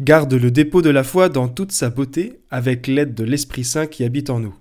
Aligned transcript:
Garde 0.00 0.34
le 0.34 0.50
dépôt 0.50 0.82
de 0.82 0.90
la 0.90 1.04
foi 1.04 1.28
dans 1.28 1.46
toute 1.46 1.70
sa 1.70 1.88
beauté 1.88 2.40
avec 2.50 2.88
l'aide 2.88 3.14
de 3.14 3.22
l'Esprit 3.22 3.62
Saint 3.62 3.86
qui 3.86 4.02
habite 4.02 4.28
en 4.28 4.40
nous. 4.40 4.56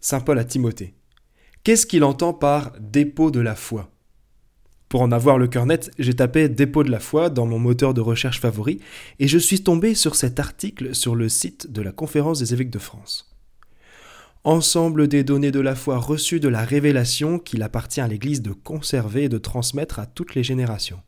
Saint 0.00 0.20
Paul 0.20 0.38
à 0.38 0.44
Timothée. 0.44 0.94
Qu'est-ce 1.64 1.86
qu'il 1.86 2.04
entend 2.04 2.32
par 2.32 2.72
dépôt 2.78 3.32
de 3.32 3.40
la 3.40 3.56
foi? 3.56 3.90
Pour 4.88 5.02
en 5.02 5.10
avoir 5.10 5.38
le 5.38 5.48
cœur 5.48 5.66
net, 5.66 5.90
j'ai 5.98 6.14
tapé 6.14 6.48
dépôt 6.48 6.84
de 6.84 6.92
la 6.92 7.00
foi 7.00 7.30
dans 7.30 7.46
mon 7.46 7.58
moteur 7.58 7.94
de 7.94 8.00
recherche 8.00 8.40
favori 8.40 8.78
et 9.18 9.26
je 9.26 9.38
suis 9.38 9.64
tombé 9.64 9.96
sur 9.96 10.14
cet 10.14 10.38
article 10.38 10.94
sur 10.94 11.16
le 11.16 11.28
site 11.28 11.72
de 11.72 11.82
la 11.82 11.90
Conférence 11.90 12.38
des 12.38 12.54
évêques 12.54 12.70
de 12.70 12.78
France. 12.78 13.34
Ensemble 14.44 15.08
des 15.08 15.24
données 15.24 15.50
de 15.50 15.58
la 15.58 15.74
foi 15.74 15.98
reçues 15.98 16.38
de 16.38 16.46
la 16.46 16.64
révélation 16.64 17.40
qu'il 17.40 17.64
appartient 17.64 18.00
à 18.00 18.06
l'Église 18.06 18.40
de 18.40 18.52
conserver 18.52 19.24
et 19.24 19.28
de 19.28 19.38
transmettre 19.38 19.98
à 19.98 20.06
toutes 20.06 20.36
les 20.36 20.44
générations. 20.44 21.02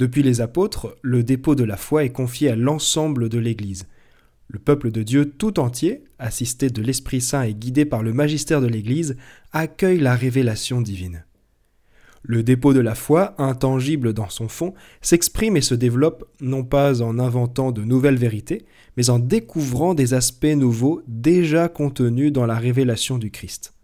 Depuis 0.00 0.22
les 0.22 0.40
apôtres, 0.40 0.96
le 1.02 1.22
dépôt 1.22 1.54
de 1.54 1.62
la 1.62 1.76
foi 1.76 2.04
est 2.04 2.10
confié 2.10 2.48
à 2.48 2.56
l'ensemble 2.56 3.28
de 3.28 3.38
l'Église. 3.38 3.86
Le 4.48 4.58
peuple 4.58 4.90
de 4.90 5.02
Dieu 5.02 5.26
tout 5.26 5.60
entier, 5.60 6.04
assisté 6.18 6.70
de 6.70 6.80
l'Esprit 6.80 7.20
Saint 7.20 7.42
et 7.42 7.52
guidé 7.52 7.84
par 7.84 8.02
le 8.02 8.14
magistère 8.14 8.62
de 8.62 8.66
l'Église, 8.66 9.18
accueille 9.52 10.00
la 10.00 10.14
révélation 10.14 10.80
divine. 10.80 11.26
Le 12.22 12.42
dépôt 12.42 12.72
de 12.72 12.80
la 12.80 12.94
foi, 12.94 13.34
intangible 13.36 14.14
dans 14.14 14.30
son 14.30 14.48
fond, 14.48 14.72
s'exprime 15.02 15.58
et 15.58 15.60
se 15.60 15.74
développe 15.74 16.24
non 16.40 16.64
pas 16.64 17.02
en 17.02 17.18
inventant 17.18 17.70
de 17.70 17.82
nouvelles 17.82 18.16
vérités, 18.16 18.64
mais 18.96 19.10
en 19.10 19.18
découvrant 19.18 19.92
des 19.92 20.14
aspects 20.14 20.46
nouveaux 20.46 21.02
déjà 21.08 21.68
contenus 21.68 22.32
dans 22.32 22.46
la 22.46 22.56
révélation 22.56 23.18
du 23.18 23.30
Christ. 23.30 23.74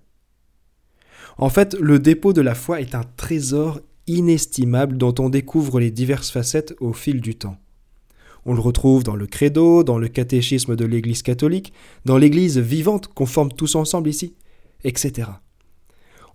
En 1.37 1.51
fait, 1.51 1.77
le 1.79 1.99
dépôt 1.99 2.33
de 2.33 2.41
la 2.41 2.55
foi 2.55 2.81
est 2.81 2.95
un 2.95 3.05
trésor 3.19 3.83
inestimable 4.07 4.97
dont 4.97 5.15
on 5.19 5.29
découvre 5.29 5.81
les 5.81 5.91
diverses 5.91 6.31
facettes 6.31 6.75
au 6.81 6.93
fil 6.93 7.21
du 7.21 7.35
temps. 7.35 7.57
On 8.45 8.55
le 8.55 8.61
retrouve 8.61 9.03
dans 9.03 9.17
le 9.17 9.27
credo, 9.27 9.83
dans 9.83 9.99
le 9.99 10.09
catéchisme 10.09 10.77
de 10.77 10.85
l'Église 10.85 11.23
catholique, 11.23 11.73
dans 12.05 12.17
l'Église 12.17 12.59
vivante 12.59 13.09
qu'on 13.09 13.27
forme 13.27 13.53
tous 13.53 13.75
ensemble 13.75 14.09
ici, 14.09 14.35
etc. 14.85 15.31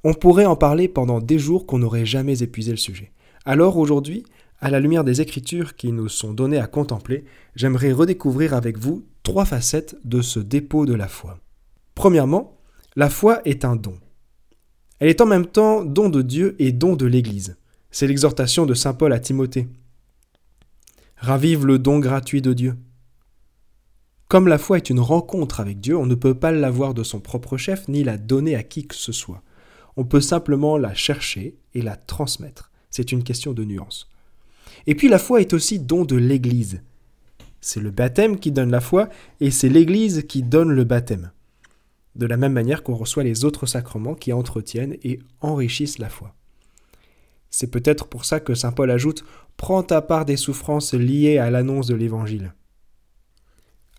On 0.03 0.13
pourrait 0.13 0.45
en 0.45 0.57
parler 0.57 0.89
pendant 0.89 1.21
des 1.21 1.39
jours 1.39 1.65
qu'on 1.65 1.79
n'aurait 1.79 2.05
jamais 2.05 2.43
épuisé 2.43 2.71
le 2.71 2.77
sujet. 2.77 3.11
Alors 3.45 3.77
aujourd'hui, 3.77 4.25
à 4.59 4.69
la 4.69 4.79
lumière 4.79 5.03
des 5.03 5.21
Écritures 5.21 5.75
qui 5.75 5.91
nous 5.91 6.09
sont 6.09 6.33
données 6.33 6.59
à 6.59 6.67
contempler, 6.67 7.23
j'aimerais 7.55 7.93
redécouvrir 7.93 8.53
avec 8.53 8.77
vous 8.77 9.05
trois 9.23 9.45
facettes 9.45 9.95
de 10.03 10.21
ce 10.21 10.39
dépôt 10.39 10.85
de 10.85 10.93
la 10.93 11.07
foi. 11.07 11.39
Premièrement, 11.95 12.57
la 12.95 13.09
foi 13.09 13.41
est 13.45 13.63
un 13.63 13.75
don. 13.75 13.95
Elle 14.99 15.09
est 15.09 15.21
en 15.21 15.25
même 15.25 15.47
temps 15.47 15.83
don 15.83 16.09
de 16.09 16.21
Dieu 16.21 16.55
et 16.59 16.71
don 16.73 16.95
de 16.95 17.05
l'Église. 17.05 17.57
C'est 17.91 18.07
l'exhortation 18.07 18.65
de 18.65 18.73
Saint 18.73 18.93
Paul 18.93 19.11
à 19.11 19.19
Timothée. 19.19 19.67
Ravive 21.17 21.65
le 21.65 21.77
don 21.77 21.99
gratuit 21.99 22.41
de 22.41 22.53
Dieu. 22.53 22.75
Comme 24.29 24.47
la 24.47 24.57
foi 24.57 24.77
est 24.77 24.89
une 24.89 25.01
rencontre 25.01 25.59
avec 25.59 25.81
Dieu, 25.81 25.97
on 25.97 26.05
ne 26.05 26.15
peut 26.15 26.33
pas 26.33 26.53
l'avoir 26.53 26.93
de 26.93 27.03
son 27.03 27.19
propre 27.19 27.57
chef 27.57 27.89
ni 27.89 28.05
la 28.05 28.17
donner 28.17 28.55
à 28.55 28.63
qui 28.63 28.87
que 28.87 28.95
ce 28.95 29.11
soit. 29.11 29.43
On 29.97 30.05
peut 30.05 30.21
simplement 30.21 30.77
la 30.77 30.93
chercher 30.93 31.57
et 31.73 31.81
la 31.81 31.97
transmettre. 31.97 32.71
C'est 32.89 33.11
une 33.11 33.25
question 33.25 33.51
de 33.51 33.65
nuance. 33.65 34.09
Et 34.87 34.95
puis 34.95 35.09
la 35.09 35.19
foi 35.19 35.41
est 35.41 35.53
aussi 35.53 35.79
don 35.79 36.05
de 36.05 36.15
l'Église. 36.15 36.81
C'est 37.59 37.81
le 37.81 37.91
baptême 37.91 38.39
qui 38.39 38.53
donne 38.53 38.71
la 38.71 38.79
foi 38.79 39.09
et 39.41 39.51
c'est 39.51 39.69
l'Église 39.69 40.23
qui 40.27 40.43
donne 40.43 40.71
le 40.71 40.85
baptême. 40.85 41.31
De 42.15 42.25
la 42.25 42.37
même 42.37 42.53
manière 42.53 42.83
qu'on 42.83 42.95
reçoit 42.95 43.23
les 43.23 43.43
autres 43.43 43.65
sacrements 43.65 44.15
qui 44.15 44.31
entretiennent 44.31 44.95
et 45.03 45.19
enrichissent 45.41 45.99
la 45.99 46.09
foi. 46.09 46.33
C'est 47.51 47.69
peut-être 47.69 48.07
pour 48.07 48.25
ça 48.25 48.39
que 48.39 48.55
Saint 48.55 48.71
Paul 48.71 48.89
ajoute 48.89 49.23
Prends 49.57 49.83
ta 49.83 50.01
part 50.01 50.25
des 50.25 50.37
souffrances 50.37 50.93
liées 50.93 51.37
à 51.37 51.51
l'annonce 51.51 51.85
de 51.85 51.93
l'Évangile. 51.93 52.53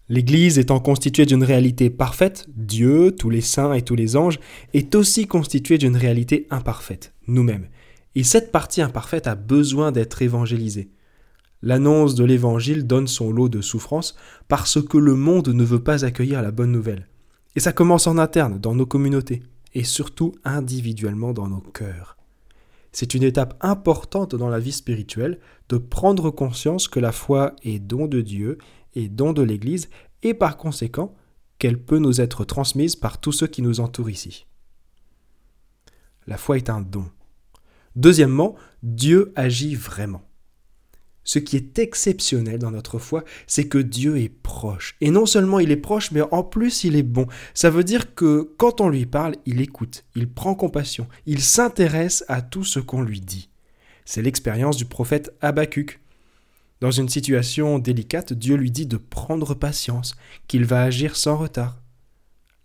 L'Église 0.09 0.59
étant 0.59 0.81
constituée 0.81 1.27
d'une 1.27 1.45
réalité 1.45 1.89
parfaite, 1.89 2.47
Dieu, 2.49 3.15
tous 3.17 3.31
les 3.31 3.41
saints 3.41 3.73
et 3.73 3.83
tous 3.83 3.95
les 3.95 4.17
anges, 4.17 4.41
est 4.75 4.95
aussi 4.95 5.27
constituée 5.27 5.79
d'une 5.79 5.97
réalité 5.97 6.47
imparfaite, 6.51 7.15
nous-mêmes. 7.29 7.69
Et 8.15 8.25
cette 8.25 8.51
partie 8.51 8.83
imparfaite 8.83 9.27
a 9.27 9.37
besoin 9.37 9.93
d'être 9.93 10.21
évangélisée. 10.21 10.91
L'annonce 11.63 12.15
de 12.17 12.25
l'Évangile 12.25 12.87
donne 12.87 13.07
son 13.07 13.31
lot 13.31 13.49
de 13.49 13.61
souffrances 13.61 14.17
parce 14.49 14.83
que 14.83 14.99
le 14.99 15.15
monde 15.15 15.49
ne 15.49 15.65
veut 15.65 15.83
pas 15.83 16.05
accueillir 16.05 16.43
la 16.43 16.51
bonne 16.51 16.73
nouvelle. 16.73 17.07
Et 17.55 17.61
ça 17.61 17.73
commence 17.73 18.07
en 18.07 18.19
interne, 18.19 18.59
dans 18.59 18.75
nos 18.75 18.87
communautés, 18.87 19.43
et 19.73 19.85
surtout 19.85 20.35
individuellement 20.45 21.33
dans 21.33 21.49
nos 21.49 21.61
cœurs. 21.61 22.17
C'est 22.93 23.15
une 23.15 23.23
étape 23.23 23.57
importante 23.61 24.35
dans 24.35 24.51
la 24.51 24.59
vie 24.59 24.73
spirituelle 24.73 25.41
de 25.69 25.79
prendre 25.79 26.31
conscience 26.31 26.89
que 26.89 27.01
la 27.01 27.13
foi 27.13 27.57
est 27.63 27.79
don 27.79 28.07
de 28.07 28.21
Dieu 28.21 28.59
et 28.95 29.09
don 29.09 29.33
de 29.33 29.43
l'Église 29.43 29.89
et 30.23 30.35
par 30.35 30.57
conséquent 30.57 31.15
qu'elle 31.59 31.83
peut 31.83 31.99
nous 31.99 32.21
être 32.21 32.45
transmise 32.45 32.97
par 32.97 33.19
tous 33.19 33.33
ceux 33.33 33.47
qui 33.47 33.63
nous 33.63 33.81
entourent 33.81 34.11
ici. 34.11 34.47
La 36.27 36.37
foi 36.37 36.57
est 36.57 36.71
un 36.71 36.81
don. 36.81 37.07
Deuxièmement, 37.97 38.57
Dieu 38.83 39.33
agit 39.37 39.75
vraiment. 39.75 40.23
Ce 41.25 41.39
qui 41.39 41.57
est 41.57 41.79
exceptionnel 41.79 42.59
dans 42.59 42.73
notre 42.73 42.99
foi, 42.99 43.25
c'est 43.47 43.69
que 43.69 43.79
Dieu 43.79 44.19
est 44.19 44.29
proche. 44.29 44.97
Et 45.01 45.11
non 45.11 45.27
seulement 45.27 45.61
il 45.61 45.71
est 45.71 45.77
proche, 45.77 46.11
mais 46.11 46.23
en 46.23 46.43
plus 46.43 46.85
il 46.85 46.97
est 46.97 47.05
bon. 47.05 47.27
Ça 47.55 47.71
veut 47.71 47.85
dire 47.85 48.15
que 48.15 48.53
quand 48.57 48.81
on 48.81 48.89
lui 48.89 49.07
parle, 49.07 49.37
il 49.47 49.61
écoute, 49.61 50.05
il 50.17 50.29
prend 50.29 50.55
compassion, 50.55 51.07
il 51.27 51.41
s'intéresse 51.41 52.25
à 52.29 52.43
tout 52.43 52.65
ce 52.65 52.81
qu'on 52.81 53.03
lui 53.03 53.21
dit. 53.21 53.51
C'est 54.05 54.23
l'expérience 54.23 54.77
du 54.77 54.85
prophète 54.85 55.33
Habacuc. 55.41 56.01
Dans 56.81 56.91
une 56.91 57.09
situation 57.09 57.79
délicate, 57.79 58.33
Dieu 58.33 58.57
lui 58.57 58.73
dit 58.73 58.87
de 58.87 58.97
prendre 58.97 59.55
patience, 59.55 60.17
qu'il 60.49 60.65
va 60.65 60.83
agir 60.83 61.15
sans 61.15 61.37
retard. 61.37 61.81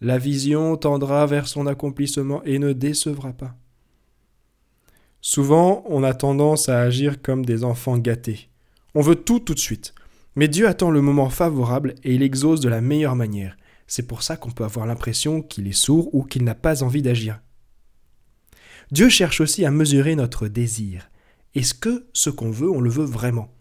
La 0.01 0.17
vision 0.17 0.75
tendra 0.77 1.25
vers 1.27 1.47
son 1.47 1.67
accomplissement 1.67 2.43
et 2.43 2.57
ne 2.57 2.73
décevra 2.73 3.33
pas. 3.33 3.55
Souvent, 5.21 5.83
on 5.87 6.03
a 6.03 6.13
tendance 6.13 6.69
à 6.69 6.81
agir 6.81 7.21
comme 7.21 7.45
des 7.45 7.63
enfants 7.63 7.97
gâtés. 7.97 8.49
On 8.95 9.01
veut 9.01 9.15
tout 9.15 9.39
tout 9.39 9.53
de 9.53 9.59
suite. 9.59 9.93
Mais 10.35 10.47
Dieu 10.47 10.67
attend 10.67 10.91
le 10.91 11.01
moment 11.01 11.29
favorable 11.29 11.95
et 12.03 12.13
il 12.13 12.21
exauce 12.21 12.59
de 12.59 12.69
la 12.69 12.81
meilleure 12.81 13.15
manière. 13.15 13.57
C'est 13.87 14.07
pour 14.07 14.21
ça 14.21 14.37
qu'on 14.37 14.51
peut 14.51 14.63
avoir 14.63 14.85
l'impression 14.85 15.41
qu'il 15.41 15.67
est 15.67 15.71
sourd 15.71 16.13
ou 16.13 16.23
qu'il 16.23 16.43
n'a 16.43 16.55
pas 16.55 16.83
envie 16.83 17.01
d'agir. 17.01 17.39
Dieu 18.91 19.09
cherche 19.09 19.41
aussi 19.41 19.65
à 19.65 19.71
mesurer 19.71 20.15
notre 20.15 20.47
désir. 20.47 21.09
Est-ce 21.55 21.73
que 21.73 22.05
ce 22.13 22.29
qu'on 22.29 22.51
veut, 22.51 22.69
on 22.69 22.81
le 22.81 22.89
veut 22.89 23.05
vraiment? 23.05 23.51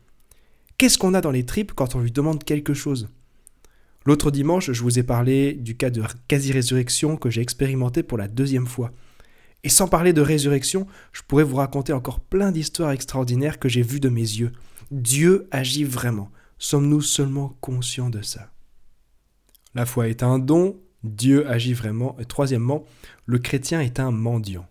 Qu'est-ce 0.79 0.99
qu'on 0.99 1.15
a 1.15 1.21
dans 1.21 1.31
les 1.31 1.47
tripes 1.47 1.73
quand 1.73 1.95
on 1.95 2.01
lui 2.01 2.13
demande 2.13 2.45
quelque 2.45 2.75
chose? 2.75 3.09
L'autre 4.05 4.31
dimanche, 4.31 4.71
je 4.71 4.83
vous 4.83 4.99
ai 4.99 5.03
parlé 5.03 5.55
du 5.55 5.77
cas 5.77 5.91
de 5.91 6.03
quasi-résurrection 6.29 7.17
que 7.17 7.31
j'ai 7.31 7.41
expérimenté 7.41 8.03
pour 8.03 8.19
la 8.19 8.29
deuxième 8.29 8.67
fois. 8.67 8.93
Et 9.67 9.69
sans 9.69 9.89
parler 9.89 10.13
de 10.13 10.21
résurrection, 10.21 10.87
je 11.11 11.23
pourrais 11.27 11.43
vous 11.43 11.57
raconter 11.57 11.93
encore 11.93 12.21
plein 12.21 12.53
d'histoires 12.53 12.93
extraordinaires 12.93 13.59
que 13.59 13.69
j'ai 13.69 13.83
vues 13.83 13.99
de 13.99 14.09
mes 14.09 14.21
yeux. 14.21 14.53
Dieu 14.93 15.49
agit 15.51 15.83
vraiment. 15.83 16.31
Sommes-nous 16.57 17.01
seulement 17.01 17.57
conscients 17.61 18.09
de 18.09 18.23
ça? 18.23 18.53
La 19.75 19.85
foi 19.85 20.07
est 20.07 20.23
un 20.23 20.39
don, 20.39 20.79
Dieu 21.03 21.51
agit 21.51 21.73
vraiment. 21.73 22.17
Et 22.21 22.27
troisièmement, 22.27 22.85
le 23.25 23.41
chrétien 23.41 23.81
est 23.81 23.99
un 23.99 24.13
mendiant. 24.13 24.69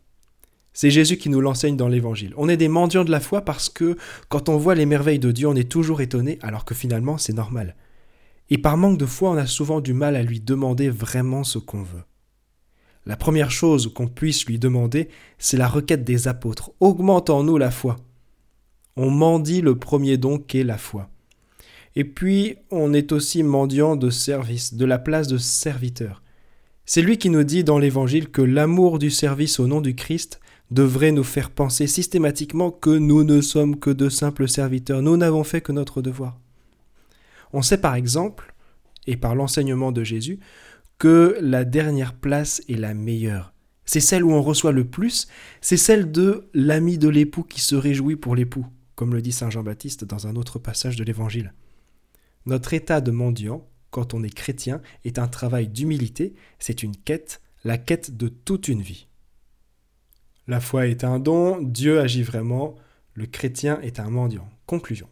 C'est 0.72 0.92
Jésus 0.92 1.18
qui 1.18 1.28
nous 1.28 1.42
l'enseigne 1.42 1.76
dans 1.76 1.90
l'Évangile. 1.90 2.34
On 2.38 2.48
est 2.48 2.56
des 2.56 2.70
mendiants 2.70 3.04
de 3.04 3.12
la 3.12 3.20
foi 3.20 3.42
parce 3.42 3.68
que 3.68 3.98
quand 4.30 4.48
on 4.48 4.56
voit 4.56 4.76
les 4.76 4.86
merveilles 4.86 5.20
de 5.20 5.34
Dieu, 5.34 5.50
on 5.50 5.58
est 5.58 5.70
toujours 5.70 6.00
étonné 6.00 6.40
alors 6.42 6.64
que 6.64 6.74
finalement 6.74 7.18
c'est 7.18 7.34
normal. 7.34 7.76
Et 8.50 8.58
par 8.58 8.78
manque 8.78 8.98
de 8.98 9.06
foi, 9.06 9.32
on 9.32 9.38
a 9.38 9.46
souvent 9.46 9.82
du 9.82 9.92
mal 9.92 10.16
à 10.16 10.24
lui 10.24 10.40
demander 10.40 10.90
vraiment 10.90 11.44
ce 11.44 11.60
qu'on 11.60 11.84
veut. 11.84 12.04
La 13.06 13.16
première 13.16 13.52
chose 13.52 13.92
qu'on 13.94 14.08
puisse 14.08 14.46
lui 14.46 14.58
demander, 14.58 15.10
c'est 15.38 15.58
la 15.58 15.68
requête 15.68 16.04
des 16.04 16.28
apôtres. 16.28 16.72
Augmente 16.80 17.30
en 17.30 17.44
nous 17.44 17.58
la 17.58 17.72
foi. 17.72 17.98
On 18.96 19.12
mendie 19.12 19.62
le 19.62 19.78
premier 19.78 20.18
don 20.18 20.40
qu'est 20.40 20.64
la 20.64 20.78
foi. 20.78 21.10
Et 21.96 22.04
puis, 22.04 22.58
on 22.72 22.94
est 22.94 23.12
aussi 23.12 23.44
mendiant 23.44 23.96
de 23.96 24.10
service, 24.10 24.74
de 24.74 24.86
la 24.86 24.98
place 24.98 25.28
de 25.28 25.38
serviteur. 25.38 26.24
C'est 26.86 27.02
lui 27.02 27.18
qui 27.18 27.30
nous 27.30 27.44
dit 27.44 27.64
dans 27.64 27.80
l'Évangile 27.80 28.30
que 28.30 28.42
l'amour 28.42 29.00
du 29.00 29.10
service 29.10 29.60
au 29.60 29.68
nom 29.68 29.82
du 29.82 29.96
Christ 29.96 30.40
devrait 30.72 31.12
nous 31.12 31.24
faire 31.24 31.52
penser 31.52 31.88
systématiquement 31.88 32.72
que 32.72 32.90
nous 32.90 33.24
ne 33.24 33.42
sommes 33.42 33.80
que 33.80 33.92
de 33.92 34.10
simples 34.10 34.48
serviteurs, 34.48 35.02
nous 35.02 35.16
n'avons 35.16 35.44
fait 35.44 35.62
que 35.62 35.72
notre 35.72 36.02
devoir. 36.02 36.40
On 37.54 37.62
sait 37.62 37.78
par 37.78 37.96
exemple, 37.96 38.54
et 39.08 39.18
par 39.18 39.36
l'enseignement 39.36 39.92
de 39.92 40.04
Jésus, 40.04 40.40
que 40.98 41.38
la 41.42 41.66
dernière 41.66 42.14
place 42.14 42.62
est 42.70 42.78
la 42.78 42.94
meilleure. 42.94 43.54
C'est 43.86 44.00
celle 44.00 44.24
où 44.24 44.32
on 44.32 44.42
reçoit 44.42 44.72
le 44.72 44.86
plus, 44.86 45.28
c'est 45.62 45.78
celle 45.78 46.12
de 46.12 46.50
l'ami 46.54 46.98
de 46.98 47.10
l'époux 47.10 47.44
qui 47.44 47.62
se 47.62 47.76
réjouit 47.76 48.16
pour 48.16 48.36
l'époux, 48.36 48.66
comme 48.96 49.14
le 49.14 49.22
dit 49.22 49.32
Saint 49.32 49.50
Jean-Baptiste 49.50 50.06
dans 50.06 50.28
un 50.28 50.36
autre 50.36 50.58
passage 50.58 50.96
de 50.96 51.04
l'Évangile. 51.04 51.54
Notre 52.46 52.74
état 52.74 53.02
de 53.02 53.12
mendiant, 53.12 53.68
quand 53.92 54.14
on 54.14 54.24
est 54.24 54.34
chrétien, 54.34 54.82
est 55.04 55.20
un 55.20 55.28
travail 55.28 55.68
d'humilité, 55.68 56.34
c'est 56.60 56.84
une 56.84 56.96
quête, 56.96 57.42
la 57.64 57.78
quête 57.78 58.18
de 58.18 58.28
toute 58.28 58.68
une 58.68 58.82
vie. 58.82 59.08
La 60.48 60.60
foi 60.60 60.88
est 60.88 61.04
un 61.04 61.20
don, 61.20 61.62
Dieu 61.62 62.00
agit 62.00 62.24
vraiment, 62.24 62.76
le 63.14 63.26
chrétien 63.26 63.80
est 63.82 64.00
un 64.00 64.10
mendiant. 64.10 64.50
Conclusion. 64.66 65.10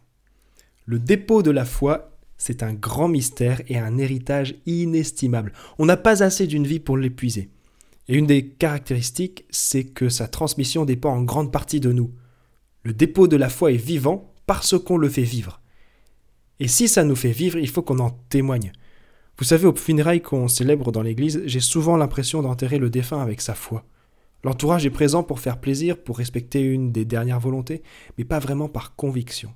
Le 0.84 0.98
dépôt 0.98 1.42
de 1.42 1.50
la 1.50 1.64
foi 1.64 2.13
c'est 2.38 2.62
un 2.62 2.74
grand 2.74 3.08
mystère 3.08 3.62
et 3.68 3.78
un 3.78 3.98
héritage 3.98 4.54
inestimable. 4.66 5.52
On 5.78 5.86
n'a 5.86 5.96
pas 5.96 6.22
assez 6.22 6.46
d'une 6.46 6.66
vie 6.66 6.80
pour 6.80 6.96
l'épuiser. 6.96 7.50
Et 8.08 8.16
une 8.16 8.26
des 8.26 8.46
caractéristiques, 8.46 9.44
c'est 9.50 9.84
que 9.84 10.08
sa 10.08 10.28
transmission 10.28 10.84
dépend 10.84 11.14
en 11.14 11.22
grande 11.22 11.52
partie 11.52 11.80
de 11.80 11.92
nous. 11.92 12.10
Le 12.82 12.92
dépôt 12.92 13.28
de 13.28 13.36
la 13.36 13.48
foi 13.48 13.72
est 13.72 13.76
vivant 13.76 14.34
parce 14.46 14.78
qu'on 14.78 14.98
le 14.98 15.08
fait 15.08 15.22
vivre. 15.22 15.60
Et 16.60 16.68
si 16.68 16.86
ça 16.86 17.04
nous 17.04 17.16
fait 17.16 17.30
vivre, 17.30 17.58
il 17.58 17.68
faut 17.68 17.82
qu'on 17.82 17.98
en 17.98 18.10
témoigne. 18.28 18.72
Vous 19.38 19.44
savez, 19.44 19.66
aux 19.66 19.74
funérailles 19.74 20.22
qu'on 20.22 20.48
célèbre 20.48 20.92
dans 20.92 21.02
l'église, 21.02 21.42
j'ai 21.46 21.60
souvent 21.60 21.96
l'impression 21.96 22.42
d'enterrer 22.42 22.78
le 22.78 22.90
défunt 22.90 23.20
avec 23.20 23.40
sa 23.40 23.54
foi. 23.54 23.84
L'entourage 24.44 24.84
est 24.84 24.90
présent 24.90 25.22
pour 25.22 25.40
faire 25.40 25.58
plaisir, 25.58 25.96
pour 25.96 26.18
respecter 26.18 26.60
une 26.60 26.92
des 26.92 27.06
dernières 27.06 27.40
volontés, 27.40 27.82
mais 28.18 28.24
pas 28.24 28.38
vraiment 28.38 28.68
par 28.68 28.94
conviction. 28.94 29.50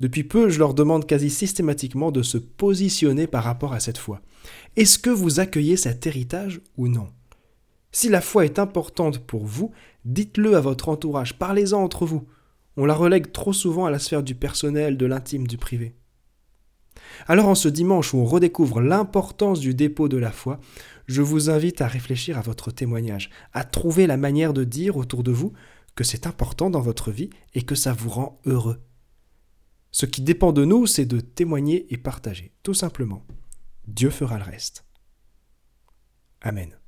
Depuis 0.00 0.24
peu, 0.24 0.48
je 0.48 0.58
leur 0.58 0.74
demande 0.74 1.06
quasi 1.06 1.30
systématiquement 1.30 2.10
de 2.10 2.22
se 2.22 2.38
positionner 2.38 3.26
par 3.26 3.44
rapport 3.44 3.74
à 3.74 3.80
cette 3.80 3.98
foi. 3.98 4.22
Est-ce 4.76 4.98
que 4.98 5.10
vous 5.10 5.40
accueillez 5.40 5.76
cet 5.76 6.06
héritage 6.06 6.62
ou 6.76 6.88
non? 6.88 7.08
Si 7.92 8.08
la 8.08 8.20
foi 8.20 8.44
est 8.44 8.58
importante 8.58 9.18
pour 9.18 9.44
vous, 9.44 9.72
dites-le 10.04 10.56
à 10.56 10.60
votre 10.60 10.88
entourage, 10.88 11.38
parlez-en 11.38 11.82
entre 11.82 12.06
vous. 12.06 12.26
On 12.76 12.86
la 12.86 12.94
relègue 12.94 13.30
trop 13.32 13.52
souvent 13.52 13.84
à 13.84 13.90
la 13.90 13.98
sphère 13.98 14.22
du 14.22 14.34
personnel, 14.34 14.96
de 14.96 15.06
l'intime, 15.06 15.46
du 15.46 15.58
privé. 15.58 15.94
Alors 17.26 17.48
en 17.48 17.54
ce 17.54 17.68
dimanche 17.68 18.14
où 18.14 18.18
on 18.18 18.24
redécouvre 18.24 18.80
l'importance 18.80 19.60
du 19.60 19.74
dépôt 19.74 20.08
de 20.08 20.16
la 20.16 20.30
foi, 20.30 20.60
je 21.06 21.22
vous 21.22 21.50
invite 21.50 21.82
à 21.82 21.88
réfléchir 21.88 22.38
à 22.38 22.42
votre 22.42 22.70
témoignage, 22.70 23.30
à 23.52 23.64
trouver 23.64 24.06
la 24.06 24.16
manière 24.16 24.54
de 24.54 24.64
dire 24.64 24.96
autour 24.96 25.22
de 25.22 25.32
vous 25.32 25.52
que 25.94 26.04
c'est 26.04 26.26
important 26.26 26.70
dans 26.70 26.80
votre 26.80 27.10
vie 27.10 27.30
et 27.54 27.62
que 27.62 27.74
ça 27.74 27.92
vous 27.92 28.08
rend 28.08 28.40
heureux. 28.46 28.80
Ce 29.92 30.06
qui 30.06 30.22
dépend 30.22 30.52
de 30.52 30.64
nous, 30.64 30.86
c'est 30.86 31.06
de 31.06 31.20
témoigner 31.20 31.92
et 31.92 31.98
partager, 31.98 32.52
tout 32.62 32.74
simplement. 32.74 33.26
Dieu 33.86 34.10
fera 34.10 34.38
le 34.38 34.44
reste. 34.44 34.84
Amen. 36.40 36.79